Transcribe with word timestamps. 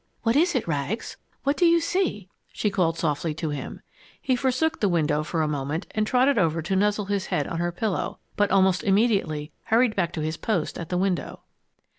"What 0.23 0.35
is 0.35 0.55
it, 0.55 0.67
Rags? 0.67 1.15
What 1.43 1.57
do 1.57 1.67
you 1.67 1.79
see?" 1.79 2.27
she 2.51 2.71
called 2.71 2.97
softly 2.97 3.35
to 3.35 3.51
him. 3.51 3.81
He 4.19 4.35
forsook 4.35 4.79
the 4.79 4.89
window 4.89 5.21
for 5.23 5.43
a 5.43 5.47
moment 5.47 5.85
and 5.91 6.07
trotted 6.07 6.39
over 6.39 6.63
to 6.63 6.75
nuzzle 6.75 7.05
his 7.05 7.27
head 7.27 7.45
on 7.45 7.59
her 7.59 7.71
pillow, 7.71 8.17
but 8.35 8.49
almost 8.49 8.81
immediately 8.83 9.51
hurried 9.65 9.95
back 9.95 10.11
to 10.13 10.21
his 10.21 10.37
post 10.37 10.79
at 10.79 10.89
the 10.89 10.97
window. 10.97 11.41